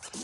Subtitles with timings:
[0.00, 0.16] Halo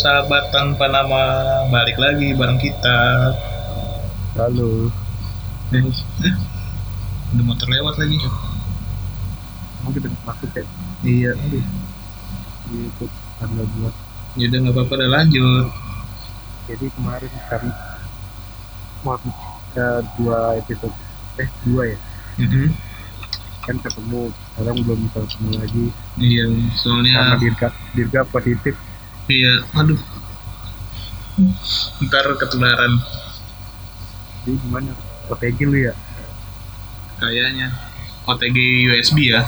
[0.00, 1.20] sahabat tanpa nama,
[1.68, 3.28] balik lagi bareng kita.
[4.40, 4.88] Halo.
[5.76, 5.84] Eh,
[7.36, 8.16] Udah motor lewat lagi.
[9.84, 10.64] Mau kita masuk ya?
[11.04, 11.36] Iya.
[11.36, 11.60] Di
[12.88, 13.92] ikut tanggal dua.
[14.40, 15.66] Ya udah nggak apa-apa, udah lanjut.
[16.72, 17.68] Jadi kemarin kan
[19.04, 20.96] waktu kita dua episode
[21.36, 21.98] eh dua ya
[22.36, 22.66] Mhm.
[23.64, 25.84] kan ketemu sekarang belum bisa ketemu lagi
[26.20, 26.44] Iya,
[26.76, 28.74] soalnya karena dirga dirga positif
[29.26, 29.96] iya, aduh.
[32.00, 32.92] Ntar ketularan
[34.44, 34.92] jadi gimana
[35.26, 35.94] OTG lu ya
[37.16, 37.72] kayaknya.
[38.24, 39.40] OTG USB ya.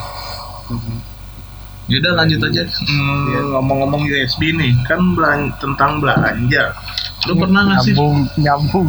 [1.86, 2.64] Ya udah lanjut aja.
[2.64, 3.40] Hmm, Iya.
[3.52, 6.72] Ngomong-ngomong USB nih, kan belan tentang belanja.
[7.26, 7.92] Lu pernah nggak sih?
[7.92, 8.88] nyambung nyambung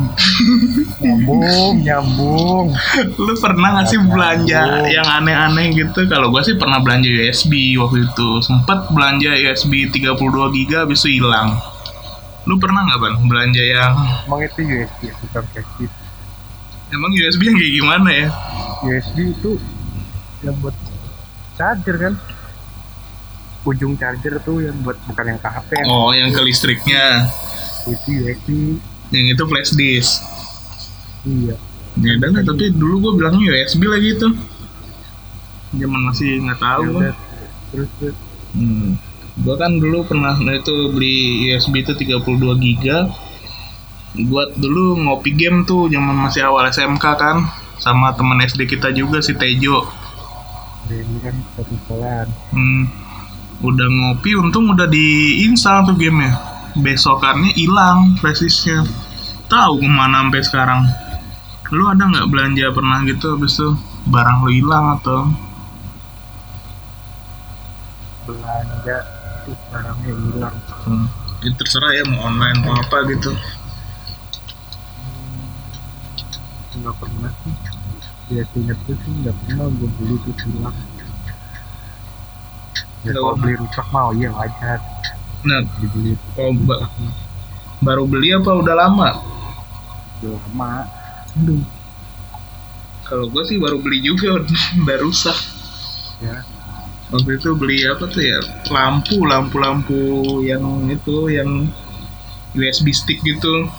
[1.03, 2.67] nyambung nyambung
[3.17, 4.87] Lu pernah nggak sih belanja Nyambung.
[4.87, 5.99] yang aneh-aneh gitu?
[6.05, 8.29] Kalau gua sih pernah belanja USB waktu itu.
[8.39, 10.13] Sempet belanja USB 32
[10.53, 11.57] GB habis itu hilang.
[12.43, 13.93] Lu pernah nggak ban belanja yang
[14.23, 15.93] emang itu USB ya, bukan flashdisk
[16.87, 18.27] emang USB yang kayak gimana ya?
[18.79, 19.51] USB itu
[20.39, 20.71] yang buat
[21.53, 22.13] charger kan
[23.63, 27.27] ujung charger tuh yang buat bukan yang ke HP yang Oh, yang ke listriknya.
[27.87, 28.47] Itu USB
[29.09, 30.11] Yang itu flash disk.
[31.23, 31.55] iya
[31.97, 34.27] Ya udah lah, tapi dulu gua bilangnya USB lagi itu.
[35.73, 37.01] Zaman masih nggak tahu.
[37.01, 37.11] Ya
[37.71, 38.15] terus terus
[38.55, 38.95] Hmm.
[39.37, 43.11] Gua kan dulu pernah nah itu beli USB itu 32 giga.
[44.17, 47.37] Buat dulu ngopi game tuh zaman masih awal SMK kan
[47.77, 49.85] sama temen SD kita juga si Tejo.
[50.87, 52.87] Ya, ini kan satu sekolahan Hmm.
[53.59, 56.33] Udah ngopi untung udah diinstal tuh gamenya.
[56.83, 58.85] Besokannya hilang flashdisknya.
[59.47, 60.81] Tahu ke mana sampai sekarang.
[61.73, 63.69] Lu ada nggak belanja pernah gitu habis itu
[64.07, 65.27] barang lu hilang atau
[68.23, 68.97] belanja
[69.43, 70.55] terus barangnya hilang
[70.87, 71.07] hmm.
[71.45, 73.29] Ya, terserah ya mau online mau apa gitu.
[76.77, 77.53] nggak pernah sih
[78.29, 80.77] biasanya tuh sih nggak pernah gue beli terus hilang
[83.01, 84.79] ya kalau beli rusak mau iya wajar
[85.45, 86.51] Nah, dibeli oh,
[87.77, 89.09] baru beli apa udah lama?
[90.17, 90.89] udah lama
[91.37, 91.61] Aduh.
[93.05, 94.41] Kalau gue sih baru beli juga
[94.83, 95.37] udah rusak.
[96.19, 96.41] ya
[97.07, 98.41] Waktu itu beli apa tuh ya?
[98.67, 100.01] Lampu, lampu-lampu
[100.43, 101.71] yang itu yang
[102.51, 103.69] USB stick gitu.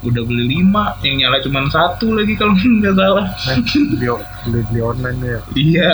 [0.00, 3.26] Udah beli lima, yang nyala cuma satu lagi kalau nggak salah.
[3.52, 3.58] eh,
[3.92, 4.08] beli
[4.48, 5.90] beli beli online ya Iya.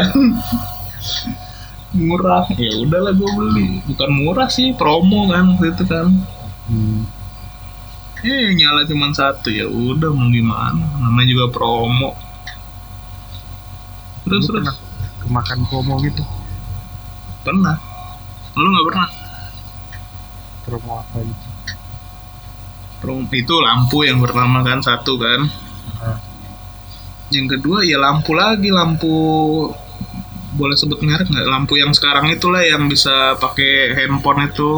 [1.94, 2.46] Murah.
[2.56, 3.68] Ya udahlah gue beli.
[3.86, 6.06] Bukan murah sih, promo kan waktu itu kan.
[6.70, 7.02] hmm.
[8.26, 10.82] Eh nyala cuma satu ya udah mau gimana?
[10.98, 12.16] Namanya juga promo.
[14.26, 14.74] Terus Lu terus
[15.22, 16.24] kemakan promo gitu
[17.46, 17.78] pernah.
[18.58, 19.08] Lu nggak pernah?
[20.66, 21.46] promo apa gitu
[22.98, 25.46] Promo itu lampu yang pertama kan satu kan.
[26.02, 26.18] Nah,
[27.30, 29.14] Yang kedua ya lampu lagi lampu
[30.58, 31.46] boleh sebut merek nggak?
[31.46, 34.70] Lampu yang sekarang itulah yang bisa pakai handphone itu,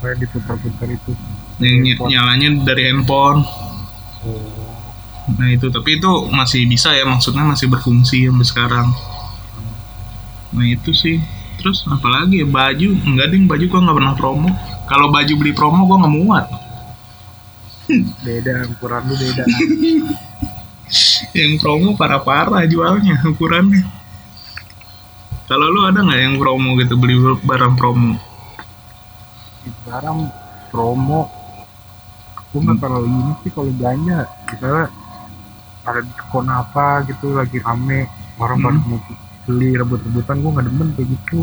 [0.00, 1.12] kayak diputar-putar itu
[1.58, 2.10] yang ny- Handphone.
[2.12, 3.40] nyalanya dari handphone.
[4.22, 4.66] oh
[5.26, 8.88] Nah itu tapi itu masih bisa ya maksudnya masih berfungsi sampai sekarang.
[10.54, 11.18] Nah itu sih.
[11.58, 14.50] Terus apalagi ya baju enggak ding baju gua nggak pernah promo.
[14.86, 16.46] Kalau baju beli promo gua nggak muat.
[18.22, 19.44] beda ukuran lu beda
[21.38, 23.82] Yang promo parah-parah jualnya ukurannya.
[25.46, 28.18] Kalau lu ada nggak yang promo gitu beli barang promo?
[29.86, 30.18] barang
[30.70, 31.26] promo
[32.38, 34.86] aku nggak terlalu ini sih kalau belanja misalnya
[35.82, 38.06] ada diskon apa gitu lagi rame
[38.38, 38.66] orang Hmm.
[38.66, 38.98] baru mau
[39.46, 41.40] beli rebut-rebutan gue nggak demen kayak gitu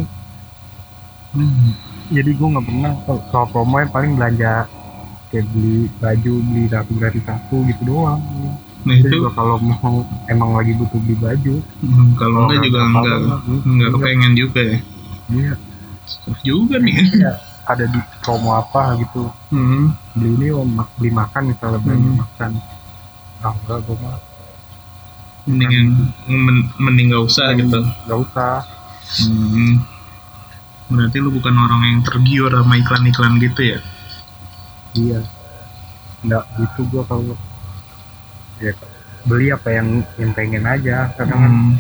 [1.33, 1.71] Hmm.
[2.07, 4.53] jadi gue nggak pernah kalau soal promo yang paling belanja
[5.27, 8.21] kayak beli baju beli satu gratis satu gitu doang
[8.83, 12.79] Nah itu juga kalau mau emang lagi butuh beli baju hmm, kalau enggak nggak juga
[12.83, 13.17] enggak
[13.63, 13.93] enggak iya.
[13.95, 14.77] kepengen juga ya.
[15.31, 15.53] iya
[16.03, 16.95] Susah juga nih.
[17.15, 17.33] ya,
[17.63, 19.95] ada di promo apa gitu Hmm.
[20.11, 22.19] beli ini oh, mak- beli makan misalnya belanja Hmm.
[22.19, 22.51] makan
[23.39, 24.17] ah enggak gue mah
[25.43, 25.87] Mending
[26.25, 27.79] men- mending nggak usah gitu.
[28.07, 28.63] nggak usah
[29.23, 29.77] Hmm.
[30.89, 33.79] Berarti lu bukan orang yang tergiur sama iklan-iklan gitu ya?
[34.93, 35.19] iya
[36.21, 37.35] nggak gitu gua kalau
[38.63, 38.73] ya
[39.23, 41.73] beli apa yang yang pengen aja karena kan Hmm.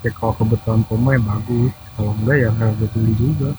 [0.00, 3.50] ya kalau kebetulan promo ya bagus kalau enggak ya nggak gue beli juga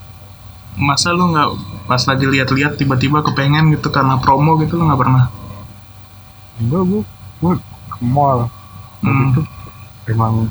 [0.75, 1.49] Masa lu nggak
[1.87, 5.25] pas lagi lihat-lihat tiba-tiba kepengen gitu karena promo gitu lu nggak pernah?
[6.57, 7.01] enggak gua
[7.39, 7.53] gua
[7.89, 8.39] ke mall
[8.99, 9.31] Hmm.
[9.31, 9.41] itu
[10.09, 10.49] emang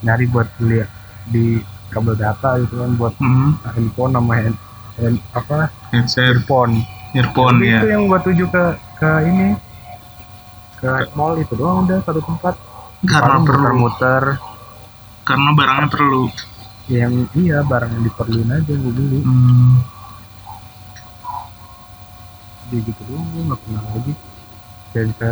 [0.00, 0.88] nyari buat lihat
[1.26, 3.58] di kabel data gitu kan buat Hmm.
[3.66, 4.56] handphone sama hand,
[4.96, 6.80] hand- apa Headset, earphone
[7.12, 7.82] earphone ya.
[7.82, 8.64] itu yang gua tuju ke
[8.96, 9.58] ke ini
[10.80, 12.54] ke mall itu doang udah satu tempat
[13.02, 14.24] Karena Paling perlu, muter-muter
[15.22, 16.22] karena barangnya perlu.
[16.90, 19.78] yang iya barang yang diperluin aja gue beli Hmm.
[22.66, 24.12] dia gitu doang gue nggak pernah lagi
[24.90, 25.30] kayak bisa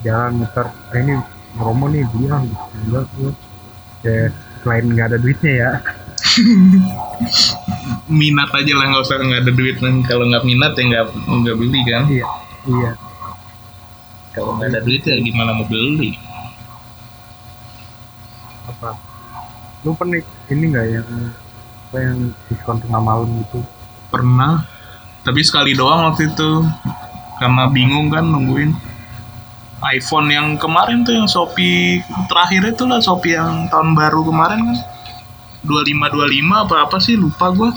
[0.00, 1.14] jalan muter ah, ini
[1.54, 3.30] Romo nih beli ah gitu enggak gue
[4.02, 4.28] kayak
[4.60, 5.70] selain nggak ada duitnya ya
[8.08, 10.04] Minat aja lah nggak usah nggak ada duit kan.
[10.04, 12.02] Kalau nggak minat ya nggak nggak beli kan.
[12.06, 12.26] iya
[12.68, 12.90] iya
[14.36, 16.12] Kalau nggak ada duit ya gimana mau beli?
[18.76, 18.98] apa?
[19.86, 20.20] Lu pernah
[20.52, 21.08] ini nggak yang
[21.88, 22.18] apa yang
[22.50, 23.62] diskon tengah malam gitu?
[24.12, 24.66] Pernah.
[25.24, 26.50] Tapi sekali doang waktu itu.
[27.40, 28.74] Karena bingung kan nungguin.
[29.76, 32.00] iPhone yang kemarin tuh yang Shopee
[32.32, 34.78] terakhir itu lah Shopee yang tahun baru kemarin kan.
[35.68, 37.70] 2525 apa apa sih lupa gua.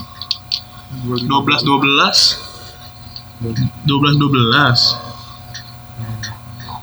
[1.06, 1.68] 12 12
[3.44, 5.09] 12 12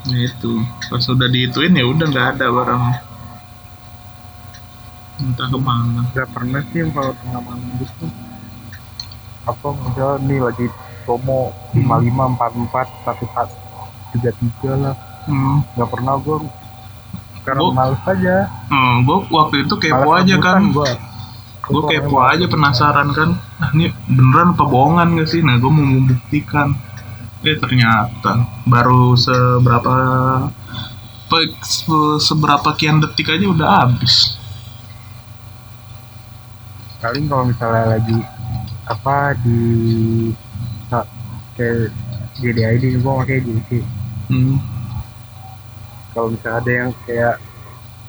[0.07, 0.53] Nah, itu.
[0.87, 2.83] Pas udah diituin ya udah nggak ada barang
[5.19, 6.01] entah ke mana.
[6.07, 8.07] Nggak pernah sih kalau tengah malam gitu
[9.47, 10.67] apa misal nih lagi
[11.07, 13.55] promo lima lima empat empat satu satu
[14.13, 14.95] tiga tiga lah.
[15.25, 15.63] Hmm.
[15.75, 16.37] nggak pernah gue
[17.43, 18.37] karena Gua- males aja.
[18.67, 20.61] Hmm, gua waktu itu kepo Males aja kan.
[20.69, 20.91] gue
[21.65, 22.45] gue kepo aja.
[22.45, 23.31] penasaran kan.
[23.57, 25.41] Ah ini beneran apa bohongan gak sih?
[25.41, 26.75] Nah gue mau membuktikan
[27.47, 29.95] eh ternyata baru seberapa
[32.19, 34.35] seberapa kian detik aja udah habis
[36.99, 38.19] paling kalau misalnya lagi
[38.87, 39.61] apa di
[41.57, 41.95] kayak
[42.43, 43.73] GDID gue pakai GDID
[44.31, 44.57] hmm.
[46.15, 47.37] kalau misalnya ada yang kayak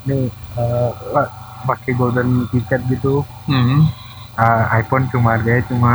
[0.07, 0.25] nih
[1.13, 1.27] lah,
[1.69, 3.87] pakai golden ticket gitu Hmm.
[4.35, 5.93] eh, iPhone cuma harganya cuma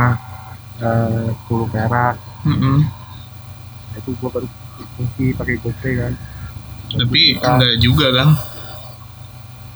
[0.79, 2.83] eh, 10 perak Hmm.
[4.03, 4.47] Itu gue baru
[4.93, 6.13] fungsi pakai GoPay kan.
[6.93, 8.29] Tapi Kita- enggak juga kan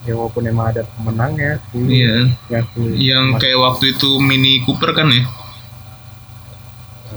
[0.04, 2.32] ya walaupun emang ada pemenangnya sih iya.
[2.48, 2.66] Yang
[2.96, 5.28] yang kayak waktu itu Mini Cooper kan ya?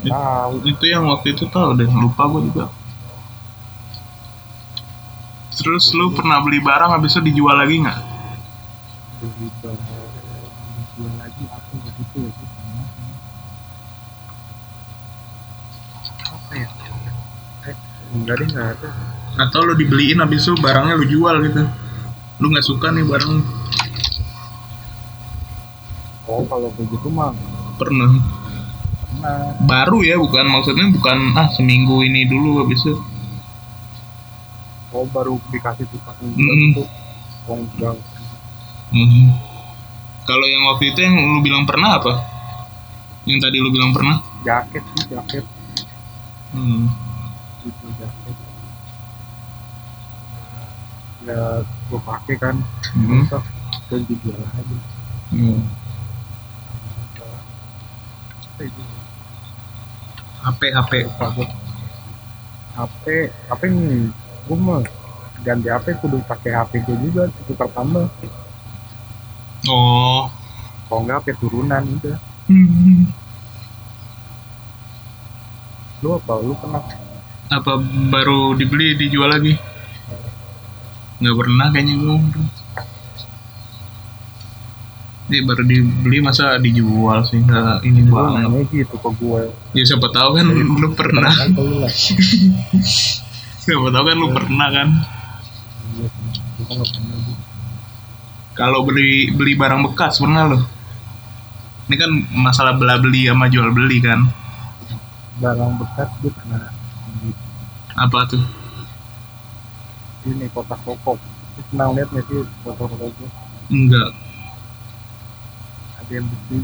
[0.01, 0.65] Tahu.
[0.65, 2.65] Itu yang waktu itu tahu deh lupa gue juga.
[5.53, 7.99] Terus lu pernah beli barang habis itu dijual lagi nggak?
[9.21, 9.79] Beli barang
[10.91, 12.87] jual lagi apa begitu ya Gua pernah.
[16.27, 16.67] apa ya
[17.63, 17.75] eh
[18.13, 18.89] enggak deh enggak ada.
[19.39, 21.63] Atau lu dibeliin habis itu barangnya lu jual gitu.
[22.43, 23.33] Lu nggak suka nih barang.
[26.27, 27.35] Oh kalau begitu mah
[27.75, 28.11] pernah.
[29.07, 29.39] Pernah.
[29.67, 32.95] Baru ya bukan maksudnya bukan ah seminggu ini dulu habis itu.
[34.91, 36.75] Oh baru dikasih tukang Mm-mm.
[36.75, 36.83] itu
[37.47, 37.95] oh
[40.27, 42.13] kalau yang waktu itu yang lu bilang pernah apa?
[43.23, 44.19] Yang tadi lu bilang pernah?
[44.43, 45.45] Jaket sih jaket.
[46.51, 46.91] Hmm.
[47.61, 48.35] Itu jaket
[51.21, 52.55] ya gue pakai kan
[52.91, 53.29] Mhm.
[53.29, 53.45] Terus
[53.87, 54.77] gue dijual aja.
[55.31, 55.63] Hmm.
[58.59, 58.83] itu?
[60.41, 60.91] HP HP
[62.71, 63.05] HP
[63.47, 64.09] HP nih
[64.45, 64.81] gue mah
[65.41, 68.05] ganti HP kudu pakai HP gue juga tukar tambah.
[69.65, 70.29] Oh.
[70.85, 73.07] Kalau enggak HP turunan udah Hmm.
[76.01, 76.33] lu apa?
[76.37, 76.81] Lu pernah
[77.51, 79.59] apa baru dibeli dijual lagi?
[81.19, 82.15] Nggak pernah kayaknya gue
[85.27, 87.43] Jadi baru dibeli masa dijual sih?
[87.43, 88.47] Nggak ini lu banget.
[88.47, 89.41] nanya gitu ke gue
[89.75, 91.31] ya siapa tahu kan lu pernah.
[91.31, 91.91] kan lu lah.
[93.61, 94.89] Siapa tahu kan lu pernah kan?
[95.91, 97.37] Iya gua kan pernah gua.
[98.55, 100.59] kalau beli beli barang bekas pernah lo
[101.87, 104.23] ini kan masalah bela beli sama jual beli kan?
[105.43, 106.80] Barang bekas gue pernah
[107.95, 108.43] apa tuh?
[110.25, 110.95] Ini kotak lu
[111.69, 113.29] pernah lihat nggak sih rokok gue
[113.71, 114.09] enggak.
[115.99, 116.57] Ada yang besi.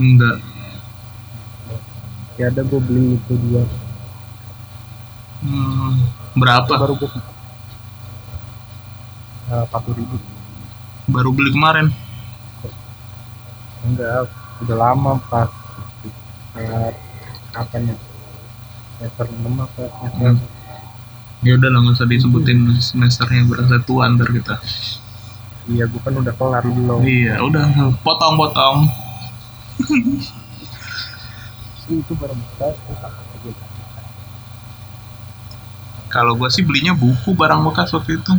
[0.00, 0.36] Enggak.
[2.40, 3.62] Ya ada gue beli itu dua
[5.44, 5.92] hmm,
[6.40, 6.72] berapa?
[6.72, 7.10] Baru gue
[9.52, 10.16] empat ribu.
[11.12, 11.92] Baru beli kemarin?
[13.84, 14.30] Enggak
[14.62, 15.50] udah lama pas
[17.50, 17.96] kapan ya
[19.02, 20.38] semester enam apa semester Hmm.
[21.42, 24.62] ya udah lah nggak usah disebutin semesternya berasa tua ntar kita.
[25.66, 27.02] Iya gue kan udah kelar belum.
[27.02, 27.66] Iya udah
[28.06, 28.86] potong potong
[31.92, 32.76] itu barang bekas
[33.42, 33.52] gue
[36.12, 38.36] kalau gua sih belinya buku barang bekas waktu itu.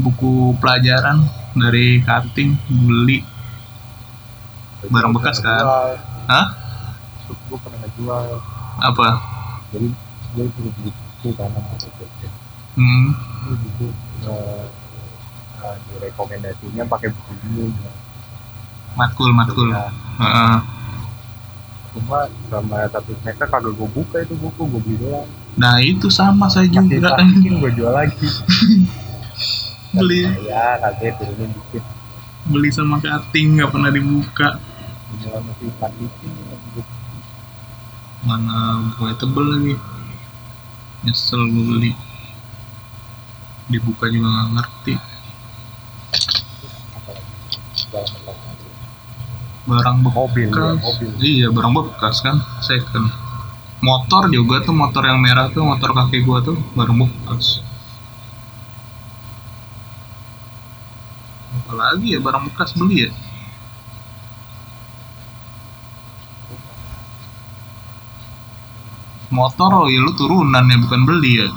[0.00, 3.20] Buku pelajaran dari cutting beli.
[4.88, 5.60] Barang bekas, kan?
[6.24, 6.46] hah?
[7.24, 8.24] gue pernah ngejual
[8.80, 9.08] apa
[9.74, 9.88] jadi
[10.38, 12.26] beli buku karena buku buku
[12.78, 13.08] hmm.
[13.44, 13.86] Ini buku
[14.30, 14.66] eh,
[15.66, 17.92] eh, direkomendasinya pakai buku ini ya.
[18.94, 19.74] matkul matkul.
[19.74, 19.90] Nah,
[20.22, 20.56] Heeh.
[21.94, 25.26] cuma selama satu semester kagak gue buka itu buku gue beli doang.
[25.58, 27.18] Nah itu sama saya makin juga.
[27.18, 28.26] saking gue jual lagi.
[29.94, 30.26] Beli.
[30.46, 31.82] Ya kagak turunin dikit.
[32.50, 34.58] Beli sama cutting nggak pernah dibuka.
[35.14, 35.70] Masih
[38.24, 39.74] mana bukunya tebel lagi?
[41.04, 41.92] Nyesel gue beli.
[43.68, 44.94] Dibuka juga nggak ngerti.
[49.64, 50.16] Barang bekas.
[50.16, 51.08] mobil ya mobil.
[51.20, 53.08] Iya barang bekas kan second.
[53.84, 57.60] Motor juga tuh motor yang merah tuh motor kaki gua tuh barang bekas.
[61.64, 63.10] Apalagi ya barang bekas beli ya
[69.34, 71.48] motor ya lu turunan ya bukan beli ya?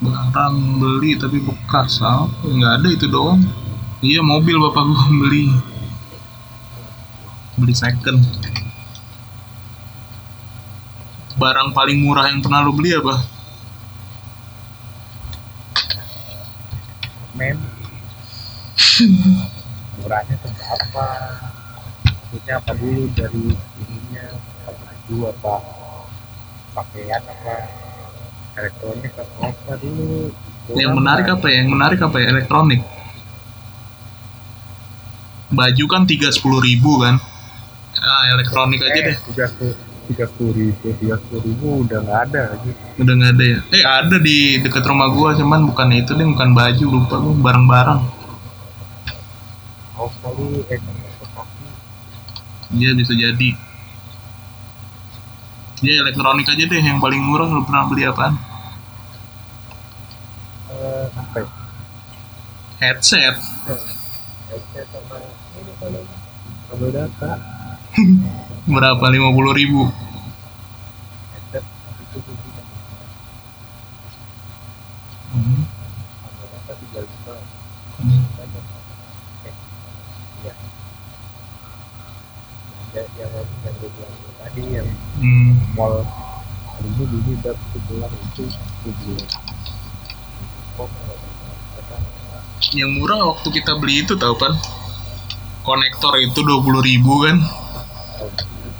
[0.00, 3.44] Barang beli tapi bekas apa nggak ada itu doang.
[4.00, 5.52] Iya mobil bapak gua beli.
[7.60, 8.20] Beli second.
[11.36, 13.20] Barang paling murah yang pernah lu beli apa?
[17.34, 17.58] Men.
[19.98, 21.06] Murahnya seberapa
[22.34, 24.26] maksudnya apa dulu dari ininya
[24.66, 25.54] apa baju apa
[26.74, 27.54] pakaian apa
[28.58, 30.34] elektronik apa apa dulu.
[30.74, 31.56] Yang menarik apa ya?
[31.62, 32.26] Yang menarik apa ya?
[32.34, 32.80] Elektronik.
[35.54, 37.22] Baju kan tiga sepuluh ribu kan?
[38.02, 39.16] Ah elektronik aja deh.
[39.30, 39.74] tiga puluh
[40.10, 42.70] tiga puluh ribu tiga puluh ribu udah nggak ada lagi.
[42.98, 43.58] Udah nggak ada ya?
[43.70, 48.00] Eh ada di dekat rumah gua cuman bukan itu deh bukan baju lupa lu barang-barang.
[49.94, 50.82] Kaos kali eh
[52.74, 53.50] iya bisa jadi.
[55.84, 57.48] Ya elektronik aja deh yang paling murah.
[57.48, 58.34] Lu pernah beli apaan?
[60.70, 61.48] Eh apa ya
[62.80, 63.36] headset.
[64.50, 65.16] Headset sama
[65.56, 66.02] ini kalau
[66.68, 67.32] kabel data.
[68.74, 69.04] Berapa?
[69.12, 69.88] lima puluh ribu.
[71.32, 71.64] Headset
[72.10, 72.62] itu begini
[75.32, 77.34] kabel data tiga juta
[80.44, 80.52] Iya.
[82.94, 85.50] Yang yang yang gue bilang tadi yang Hmm.
[85.74, 86.06] mall
[86.70, 88.44] hari ini dulu udah sebulan itu
[90.74, 90.88] apa?
[92.74, 94.54] yang murah waktu kita beli itu tahu kan
[95.62, 97.36] konektor itu dua puluh ribu kan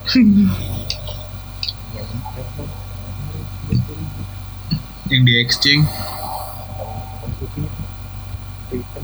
[5.05, 5.87] Yang di exchange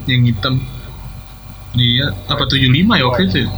[0.08, 0.54] yang hitam
[1.76, 2.66] iya apa 75
[2.98, 3.48] ya itu ya?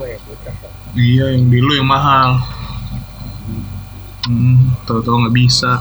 [0.00, 2.40] Gue bocah kan iya yang di lu yang mahal.
[4.24, 5.72] Hmm tahu-tahu nggak bisa.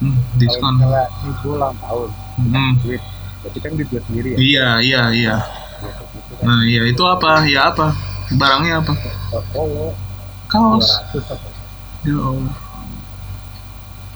[0.00, 0.74] hmm, diskon.
[0.80, 2.08] Kalau ini gue ulang tahun
[2.40, 2.72] hmm.
[2.80, 3.02] duit.
[3.44, 4.38] Berarti kan gue sendiri ya?
[4.40, 5.36] Iya iya iya.
[5.76, 7.44] Itu nah iya itu apa?
[7.44, 7.92] Ya apa?
[8.40, 8.96] Barangnya apa?
[10.48, 10.88] Kaos.
[12.06, 12.54] ya Allah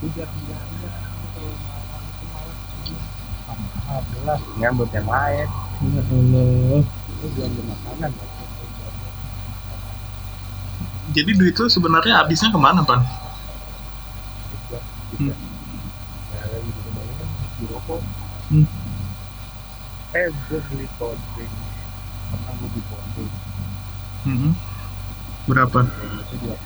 [0.00, 0.73] itu jarang-jarang
[1.37, 5.49] kalau malam itu malam alhamdulillah nyambut yang lain.
[5.85, 6.80] Ya Allah.
[6.88, 8.40] Itu belanja makanan ya.
[11.11, 13.02] Jadi duit lu sebenarnya habisnya ke mana pan
[18.50, 18.67] Hmm.
[20.11, 21.52] Eh, gue beli drink.
[22.35, 23.31] Pernah gue beli.
[24.21, 24.52] Hmm.
[25.49, 26.59] berapa puluh.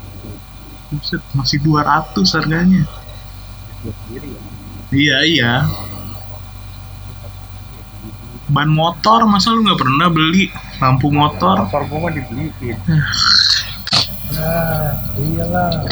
[0.91, 3.93] buset masih 200 harganya ya.
[4.91, 5.53] iya iya
[8.51, 10.51] ban motor masa lu nggak pernah beli
[10.83, 12.77] lampu motor motor gua mah dibeliin
[14.33, 15.85] nah iyalah.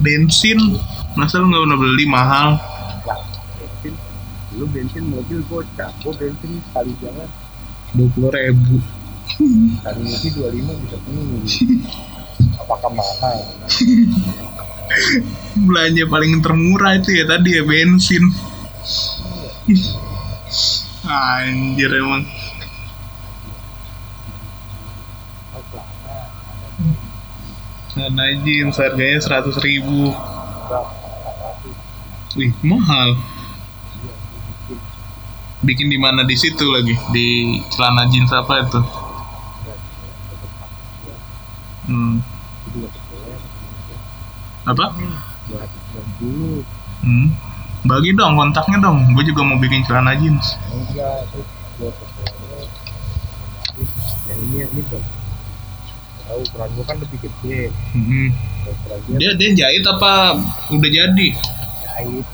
[0.00, 0.80] Bensin
[1.12, 2.04] masa lu nggak pernah beli?
[2.08, 2.56] Mahal.
[4.56, 7.28] Lah bensin mobil gocap gua bensin sekali jalan.
[7.92, 8.80] Dua puluh ribu.
[9.30, 11.44] Sekali ngisi dua lima bisa penuh
[12.58, 13.38] apakah mahal?
[15.54, 18.24] Belanja paling termurah itu ya tadi ya bensin.
[21.06, 22.26] Anjir emang
[25.50, 26.14] Oh, celana
[28.46, 30.14] Jeans harganya seratus ribu
[32.38, 33.40] Wih mahal iya
[35.60, 38.80] bikin di mana di situ lagi Di celana jeans apa itu
[41.88, 42.16] hmm.
[44.68, 44.84] Apa
[47.04, 47.28] hmm.
[47.84, 50.56] Bagi dong kontaknya dong Gue juga mau bikin celana jeans
[54.30, 54.82] ini ini
[56.30, 57.60] tahu ukuran gua kan lebih gede.
[57.90, 58.28] Hmm.
[59.18, 60.38] dia Dia, jahit apa
[60.70, 61.28] udah jadi?
[61.82, 62.26] Jahit.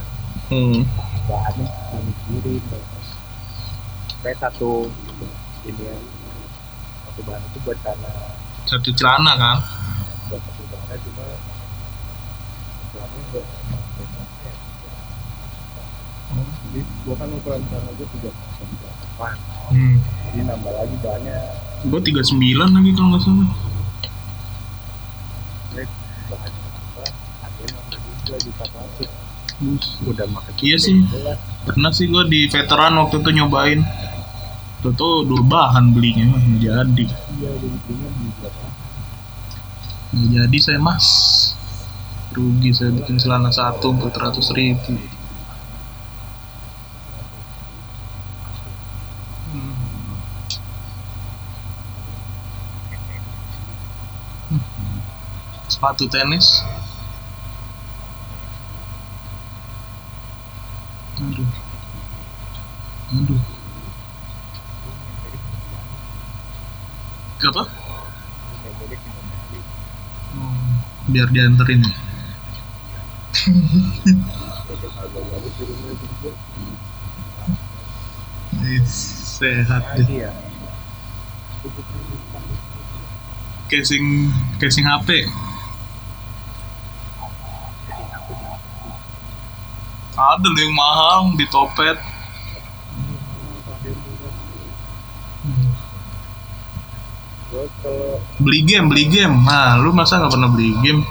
[0.47, 0.87] Hmm.
[1.27, 2.63] bahannya yang mikirin
[4.23, 4.87] kayak satu
[5.67, 5.97] ini ya
[7.03, 8.15] satu bahan itu buat celana
[8.63, 9.59] Satu celana kan?
[10.31, 11.25] Buat satu celana cuma
[13.35, 13.47] buat
[16.63, 19.35] jadi gua kan ukuran celana gua tiga tiga delapan.
[19.75, 19.97] Hmm.
[20.31, 21.39] jadi nambah lagi bahannya.
[21.91, 23.51] Gue 39 lagi kalau nggak salah
[25.77, 25.93] baik
[26.33, 27.05] bahannya apa
[27.45, 27.83] harganya
[29.57, 29.87] Bus.
[30.05, 30.97] udah makan Iya sih.
[31.65, 33.81] Pernah sih gue di veteran waktu itu nyobain
[34.83, 37.51] Tuh tuh dua bahan belinya jadi iya
[40.17, 41.07] nggak jadi saya mas
[42.31, 44.95] rugi saya bikin celana satu empat ratus ribu
[49.47, 49.73] Hmm.
[54.51, 54.61] Hmm.
[55.67, 56.61] sepatu tenis
[61.17, 61.51] aduh
[63.17, 63.43] aduh
[67.47, 67.63] apa
[70.37, 70.83] Hmm,
[71.17, 71.81] biar dianterin.
[78.61, 80.05] Ya sehat deh.
[80.05, 80.33] Lagi ya
[83.67, 84.31] casing
[84.63, 85.27] casing HP
[90.17, 91.99] ada yang mahal di topet
[98.41, 99.35] Beli game beli game.
[99.45, 101.03] Nah lu masa nggak pernah beli game?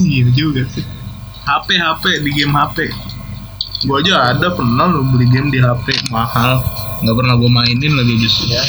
[0.00, 0.84] Iya juga sih.
[1.44, 2.88] HP HP di game HP
[3.84, 6.64] gua aja ada pernah lo beli game di HP mahal.
[7.04, 8.64] Nggak pernah gua mainin lagi justru ya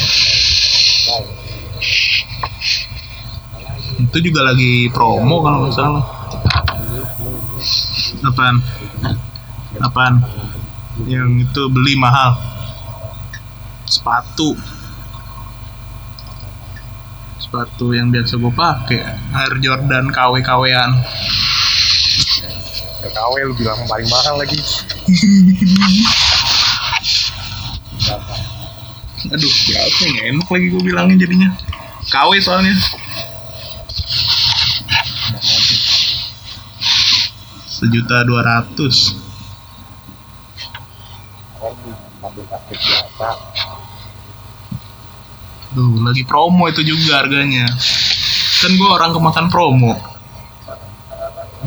[3.98, 6.04] itu juga lagi promo kalau nggak salah.
[8.22, 8.56] Apaan?
[9.82, 10.14] Apaan?
[11.06, 12.38] Yang itu beli mahal.
[13.86, 14.54] Sepatu.
[17.42, 19.00] Sepatu yang biasa gue pakai
[19.32, 20.92] Air Jordan KW KW-an
[23.18, 24.58] KW lu bilang paling mahal lagi.
[29.28, 31.50] Aduh berapa nggak enak lagi gue bilangnya jadinya.
[32.08, 32.74] KW soalnya
[37.78, 38.96] sejuta dua ratus
[45.68, 47.68] Tuh, lagi promo itu juga harganya.
[48.58, 49.92] Kan gue orang kemakan promo.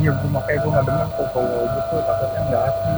[0.00, 2.96] iya gua makanya gua nggak demen kok kalau gitu takutnya nggak asli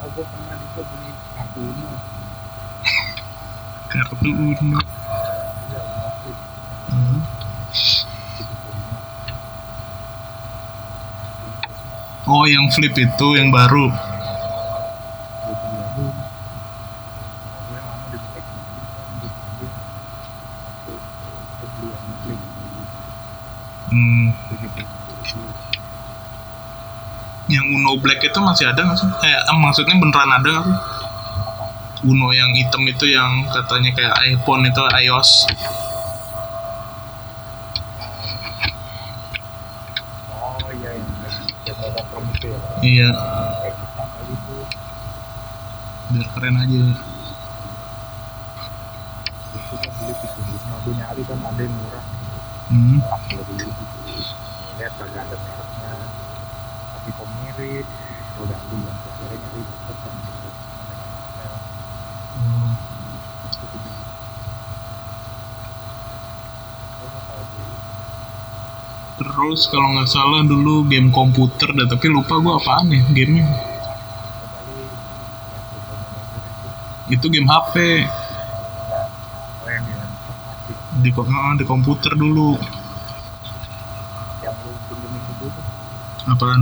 [0.00, 1.88] oh gua pernah juga beli kartu Uno
[3.92, 4.78] Kartu Uno.
[5.68, 6.32] iya asli
[6.88, 7.20] Hmm.
[12.26, 13.86] Oh, yang flip itu yang baru.
[23.86, 24.34] Hmm.
[27.46, 29.06] Yang Uno Black itu masih ada nggak sih?
[29.06, 30.76] Eh, eh, maksudnya beneran ada nggak sih?
[32.10, 35.46] Uno yang hitam itu yang katanya kayak iPhone itu iOS.
[40.34, 41.06] Oh iya yang
[41.66, 42.58] yang motor itu ya.
[42.86, 43.10] Iya,
[46.14, 46.84] biar keren aja.
[50.06, 52.04] beli tujuh lima gue nyari kan ada yang murah
[52.70, 52.98] hmm.
[53.02, 53.82] empat puluh ribu
[54.78, 55.92] lihat kagak ada mereknya
[56.94, 57.86] tapi kok mirip
[58.36, 60.48] udah beli yang akhirnya nyari dapet kan gitu
[60.86, 61.54] dengan hotel
[62.36, 62.76] Hmm.
[63.48, 63.96] itu tujuh
[67.00, 67.64] terus apa lagi
[69.36, 73.44] terus kalau nggak salah dulu game komputer dah tapi lupa gua apaan ya gamenya.
[77.12, 78.08] Itu game HP
[79.68, 79.92] yang di
[81.04, 81.28] di ko-
[81.60, 82.56] di komputer dulu.
[86.32, 86.60] Apaan?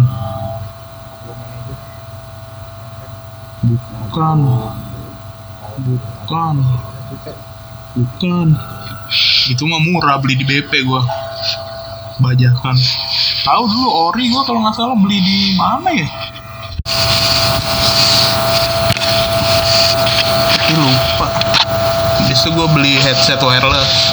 [1.24, 1.78] Manager
[3.62, 4.38] bukan.
[5.78, 6.54] Bukan.
[7.94, 8.48] Bukan.
[9.46, 11.23] Itu mah murah beli di BP gua
[12.20, 12.76] bajakan.
[13.44, 16.08] Tahu dulu ori gua kalau nggak salah beli di mana ya?
[20.54, 21.28] Tapi lupa.
[22.24, 24.12] Biasa gua beli headset wireless.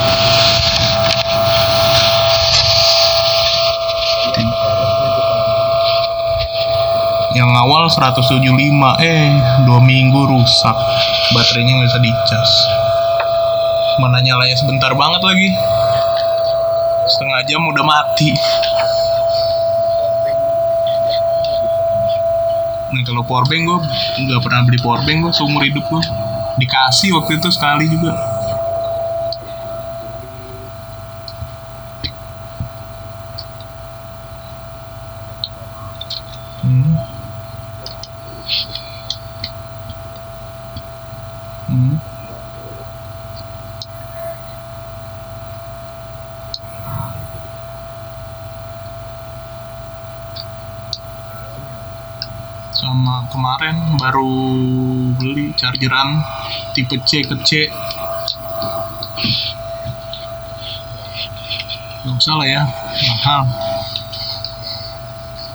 [7.32, 8.44] Yang awal 175
[9.02, 9.32] eh
[9.64, 10.78] dua minggu rusak.
[11.32, 12.52] Baterainya nggak bisa dicas
[14.02, 15.50] mana nyalanya sebentar banget lagi
[17.41, 18.30] setengah jam udah mati.
[22.91, 23.80] Nah kalau powerbank gue
[24.30, 26.01] nggak pernah beli powerbank gue seumur hidup gue
[26.62, 28.13] dikasih waktu itu sekali juga
[36.62, 36.93] hmm.
[41.71, 42.12] Hmm.
[52.82, 54.28] sama kemarin baru
[55.15, 56.20] beli chargeran
[56.76, 57.72] tipe C ke C.
[62.04, 62.62] Nggak usah lah ya
[63.08, 63.41] mahal.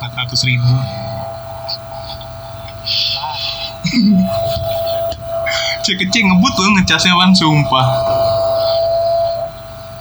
[0.00, 0.74] 400 ribu.
[5.84, 7.86] C ke C ngebut tuh ngecasnya kan sumpah.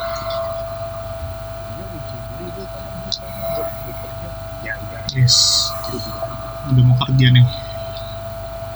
[5.10, 5.66] Yes.
[6.70, 7.42] Udah mau kerja nih.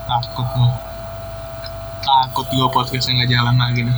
[0.03, 0.75] Takut gua.
[2.03, 3.97] Takut gua podcastnya nggak jalan lagi nih.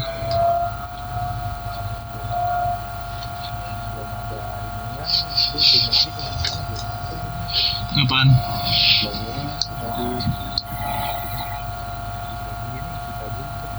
[3.98, 7.18] belum ada ininya itu Januari ke mana-mana belum ada
[7.98, 8.30] Apaan?
[9.02, 9.50] bangunan
[9.82, 10.06] dari
[12.78, 13.70] ini kita buka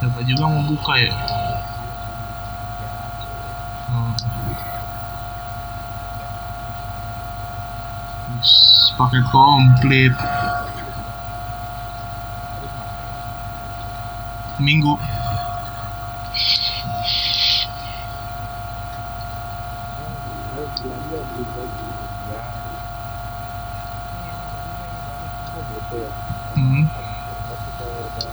[0.00, 1.12] Siapa juga mau buka ya?
[8.32, 10.16] Wis, paket komplit.
[14.56, 14.96] Minggu.
[20.56, 21.84] ya belanja beli baju
[22.32, 22.42] ya
[25.52, 26.12] ini gitu ya
[26.50, 26.82] Hmm,
[27.46, 28.30] tapi kalau udah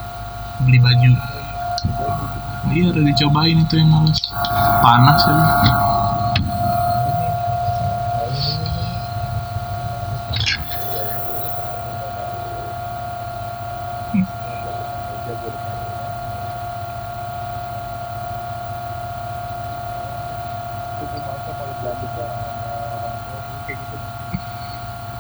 [0.66, 1.12] beli baju.
[1.14, 4.22] baju Iya, udah dicobain itu yang males.
[4.86, 5.38] Panas ya.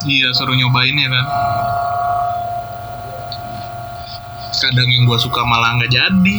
[0.07, 1.25] Iya, suruh nyobain ya kan.
[4.57, 6.37] Kadang yang gua suka malah nggak jadi.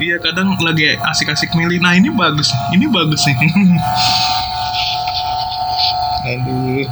[0.00, 1.76] Iya kadang lagi asik-asik milih.
[1.84, 3.36] Nah ini bagus, ini bagus nih.
[6.20, 6.84] Aduh,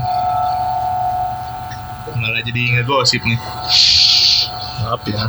[2.21, 3.41] malah jadi ingat gosip nih.
[4.85, 5.25] Maaf ya.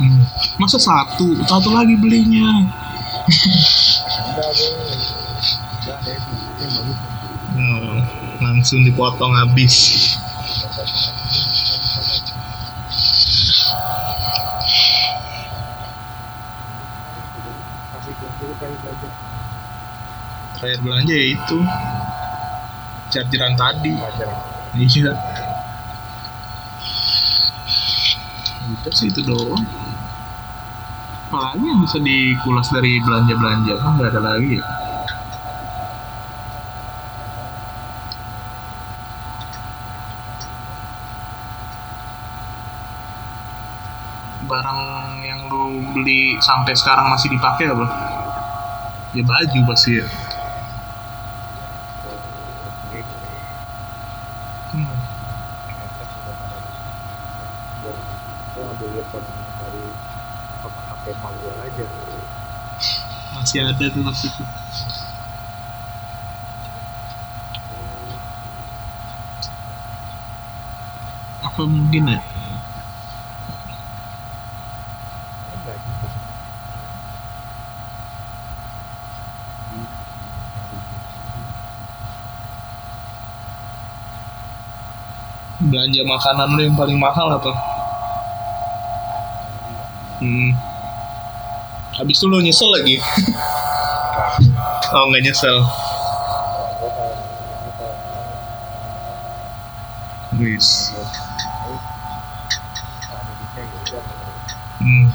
[0.00, 0.24] Hmm.
[0.56, 2.64] Masa satu, satu lagi belinya.
[7.52, 8.00] Hmm,
[8.40, 10.16] langsung dipotong habis.
[20.56, 21.58] Terakhir belanja ya itu
[23.12, 23.92] chargeran tadi.
[24.72, 25.12] Iya.
[28.62, 29.66] Udah sih itu doang.
[31.28, 34.81] Apalagi yang bisa dikulas dari belanja-belanja kan nggak ada lagi ya.
[44.42, 47.86] Barang yang lu beli sampai sekarang masih dipakai apa?
[49.14, 50.06] Ya baju pasti ya.
[63.32, 64.44] Masih ada tuh waktu itu.
[71.42, 72.31] Apa mungkin ya?
[85.72, 87.48] Belanja makanan lu yang paling mahal apa?
[90.20, 90.52] Hmm.
[91.96, 93.00] Habis itu lu nyesel lagi.
[94.92, 95.64] oh nggak nyesel.
[100.36, 100.92] Wis.
[104.76, 105.08] Hmm.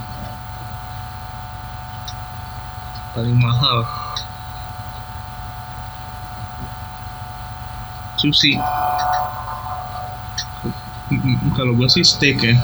[3.13, 3.85] Paling mahal.
[8.17, 8.57] Sushi.
[11.55, 12.55] Kalau gua sih steak ya.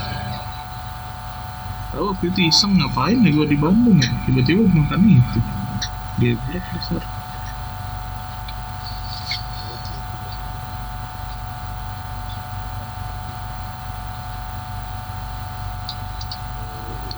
[1.94, 4.10] Tahu waktu itu iseng ngapain ya gua di Bandung ya.
[4.28, 5.40] Tiba-tiba makan itu.
[6.20, 7.02] Geblek besar.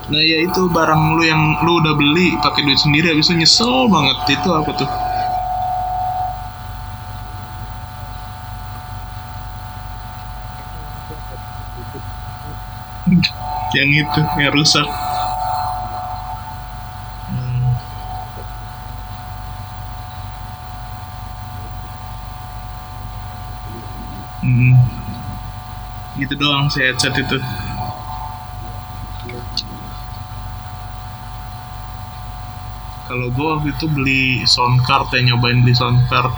[0.07, 3.91] Nah ya itu barang lu yang lu udah beli pakai duit sendiri habis itu nyesel
[3.91, 5.06] banget itu apa tuh?
[13.77, 14.89] Yang itu yang rusak.
[24.47, 24.79] Hmm.
[26.17, 27.37] Gitu doang sih headset itu.
[33.07, 36.31] Kalau gue waktu itu beli sound card ya nyobain beli sound card,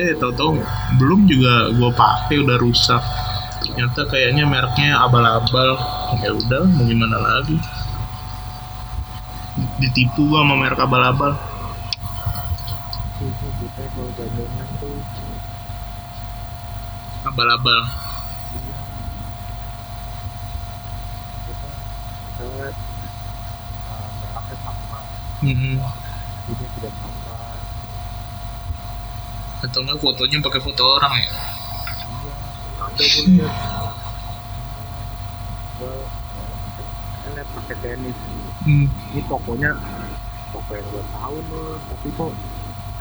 [0.00, 0.56] eh tau-tau
[0.96, 3.00] belum juga gue pakai udah rusak.
[3.60, 5.97] Ternyata kayaknya mereknya abal-abal.
[6.08, 7.60] Ya udah, mau gimana lagi?
[9.76, 11.36] Ditipu gua sama merek abal-abal.
[17.28, 17.80] Abal-abal.
[25.44, 25.76] Hmm.
[29.60, 31.28] Atau enggak fotonya pakai foto orang ya?
[37.68, 38.16] Pakai tenis.
[38.60, 38.88] Hmm.
[39.12, 39.70] ini tokonya
[40.48, 42.30] toko yang gue tahu nih tapi kok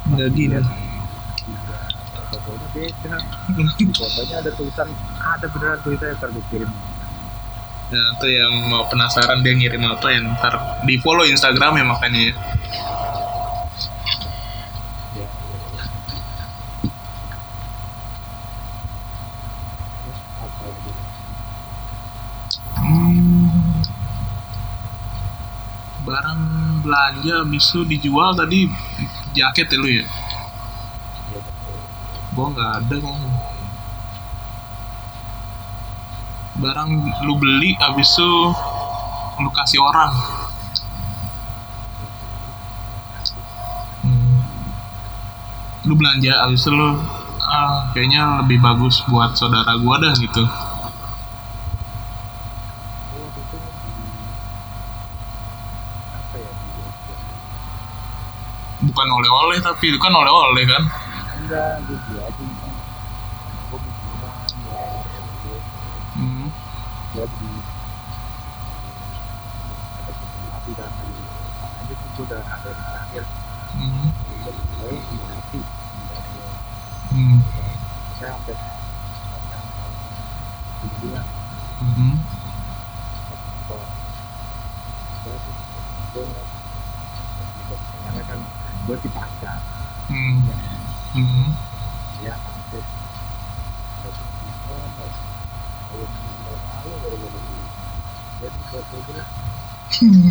[0.05, 0.55] Enggak gini.
[0.55, 1.79] iya,
[2.27, 3.15] tokonya beda.
[3.73, 6.71] Di fotonya ada tulisan ada beneran tulisannya ntar gue kirim
[7.87, 10.53] Nah, itu yang mau penasaran dia ngirim apa ya ntar
[10.83, 12.33] di follow Instagram ya makanya ya.
[15.15, 15.27] ya
[19.97, 20.91] terus apa lagi
[22.77, 23.81] Hmm.
[25.99, 26.41] Barang
[26.87, 28.71] belanja habis dijual tadi
[29.35, 30.05] jaket ya lu ya?
[32.31, 33.15] Gua nggak ada kok.
[36.57, 36.89] Barang
[37.27, 38.31] lu beli habis itu
[39.43, 40.11] lu kasih orang.
[44.07, 44.39] Hmm.
[45.83, 46.95] Lu belanja habis itu lu
[47.47, 50.47] ah kayaknya lebih bagus buat saudara gua dah gitu.
[59.07, 60.83] bukan oleh-oleh tapi itu kan oleh-oleh kan
[66.19, 66.51] hmm.
[67.15, 67.51] jadi
[72.83, 73.23] ada
[73.79, 74.11] hmm.
[77.15, 77.39] hmm.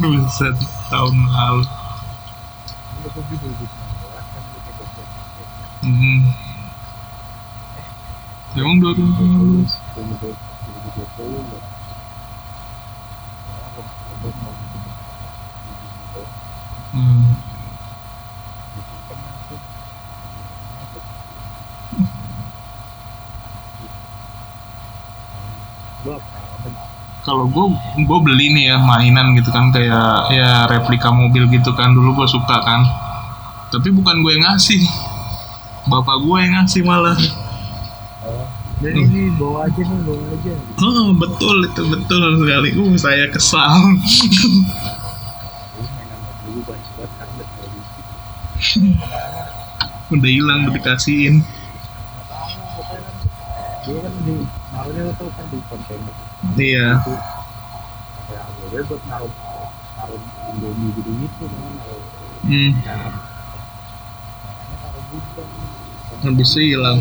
[0.07, 0.55] Buset,
[0.87, 1.67] tahun lalu.
[1.67, 5.45] ini gue di 2019 gue coba buat pakai
[5.83, 6.23] Hmm.
[8.57, 9.67] Emang 2019?
[9.67, 11.63] 2020 enggak
[13.47, 13.83] ya gue
[14.23, 14.55] gue mau
[16.87, 17.27] Hmm.
[27.27, 27.67] Kalau gue
[28.07, 32.29] gue beli nih ya mainan gitu kan kayak ya replika mobil gitu kan dulu gue
[32.31, 32.87] suka kan.
[33.75, 34.79] Tapi bukan gue yang ngasih.
[35.91, 37.19] Bapak gue yang ngasih malah.
[38.77, 40.53] jadi ini bawa aja nih bawa aja
[40.85, 42.71] Oh betul itu betul sekali.
[42.79, 43.75] Uh saya kesal.
[50.15, 51.43] Udah hilang udah dikasihin.
[52.77, 53.15] pokoknya kan
[53.83, 54.35] dulu kan di
[54.71, 56.87] naruhnya lo tau kan di kontainer Iya.
[56.97, 57.13] itu
[58.27, 59.33] kayak AGW buat naruh
[59.97, 62.03] naruh indomie gitu gitu kan naruh
[62.47, 62.71] Hmm.
[66.23, 67.01] itu hilang.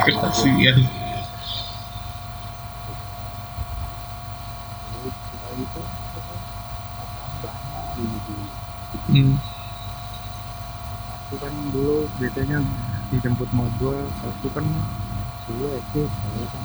[0.00, 0.78] ya Kasihan.
[9.04, 9.36] Hmm.
[11.14, 12.58] aku kan dulu biasanya
[13.08, 14.66] dijemput gue aku kan
[15.46, 16.64] dulu SD saya kan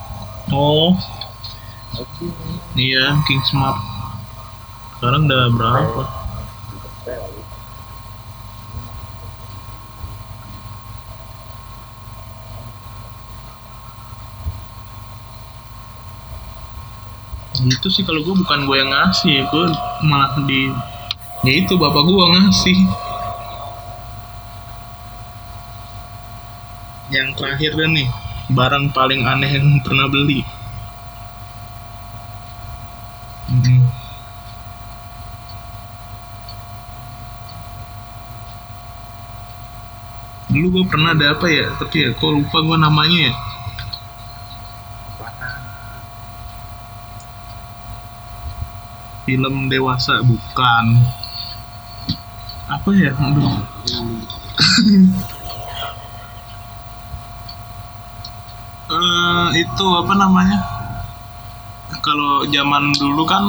[0.49, 0.97] Oh
[2.73, 3.77] iya King Smart.
[4.97, 6.03] Sekarang udah berapa?
[17.61, 19.65] Gitu sih kalau gue bukan gue yang ngasih, gue
[20.09, 20.73] malah di
[21.45, 22.77] ya itu bapak gue ngasih.
[27.13, 28.09] Yang terakhir dan nih
[28.51, 30.43] barang paling aneh yang pernah beli.
[33.51, 33.83] Hmm.
[40.51, 43.33] Dulu gue pernah ada apa ya, tapi ya kok lupa gue namanya ya.
[49.23, 50.85] Film dewasa bukan.
[52.67, 53.15] Apa ya?
[53.15, 53.63] Aduh.
[58.91, 60.59] Eh, itu apa namanya?
[62.01, 63.43] Kalau zaman dulu kan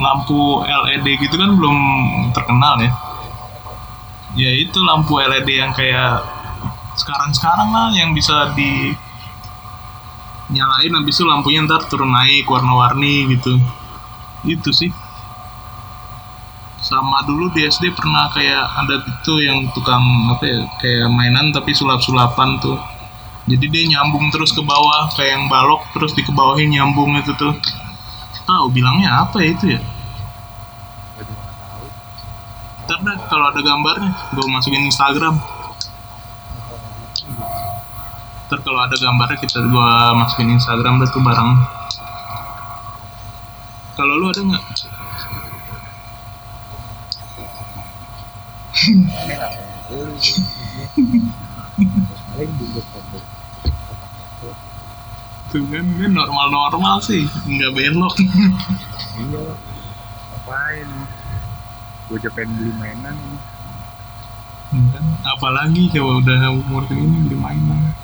[0.00, 1.76] lampu LED gitu kan belum
[2.32, 2.92] terkenal ya.
[4.34, 6.24] Ya itu lampu LED yang kayak
[6.96, 8.94] sekarang-sekarang lah yang bisa di
[10.50, 13.60] nyalain habis itu lampunya ntar turun naik warna-warni gitu.
[14.42, 14.90] Itu sih.
[16.80, 20.02] Sama dulu di SD pernah kayak ada itu yang tukang
[20.32, 22.80] apa ya kayak mainan tapi sulap-sulapan tuh
[23.50, 27.58] jadi dia nyambung terus ke bawah kayak yang balok terus di kebawahin nyambung itu tuh.
[28.46, 29.80] Tahu bilangnya apa ya itu ya?
[32.86, 35.42] Ntar kalau ada gambarnya gue masukin Instagram.
[38.46, 41.80] Ntar kalau ada gambarnya kita gue masukin Instagram deh tuh barang
[44.00, 44.64] kalau lu ada nggak?
[52.30, 52.52] Paling
[55.50, 57.26] tuh kan dia normal-normal sih.
[57.46, 58.14] Nggak belok.
[59.18, 59.44] Iya.
[60.30, 60.88] Ngapain?
[62.06, 63.16] Gue juga pengen beli mainan.
[64.70, 67.94] Kan apalagi coba udah umur segini beli mainan.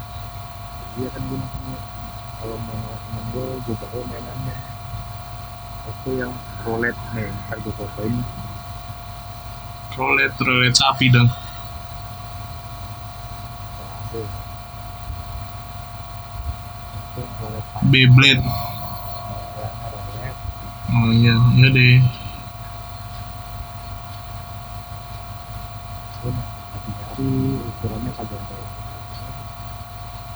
[0.99, 1.78] Iya kan gue maksudnya
[2.42, 4.57] kalau mau temen gue gue bawa mainannya.
[5.86, 6.34] Itu yang
[6.66, 8.14] roulette nih ntar gue fotoin.
[9.94, 11.30] Rolet rolet sapi dong.
[13.76, 14.44] Kalau ada itu yang roulette panjang
[17.88, 18.44] Beyblade.
[20.92, 21.98] Oh iya iya deh.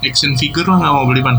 [0.01, 1.37] Action figure lah nggak mau beli pan.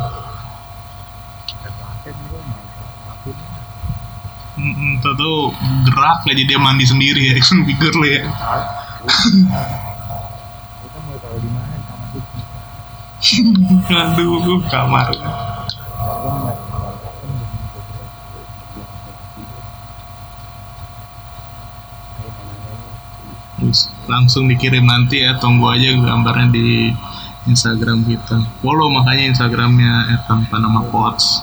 [4.61, 5.49] Hmm, tuh tuh
[5.89, 8.21] gerak aja dia mandi sendiri ya action figure lo ya
[10.85, 12.21] kita mau tahu di mana sama itu
[13.87, 15.07] aduh kamar
[24.09, 26.91] langsung dikirim nanti ya tunggu aja gambarnya di
[27.47, 28.37] Instagram kita.
[28.61, 31.41] Follow makanya Instagramnya eh, tanpa nama Pots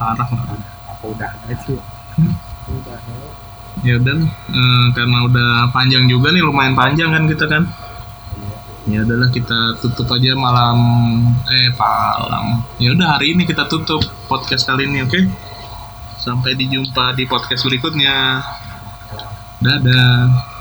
[0.00, 0.56] parah lah.
[0.88, 3.14] Apa udah udah ada
[3.84, 7.68] ya lah, eh, karena udah panjang juga nih lumayan panjang kan kita kan
[8.86, 10.78] ya udahlah kita tutup aja malam
[11.50, 12.62] eh malam.
[12.78, 15.20] Ya udah hari ini kita tutup podcast kali ini oke?
[16.22, 18.42] Sampai dijumpa di podcast berikutnya.
[19.58, 20.55] Dadah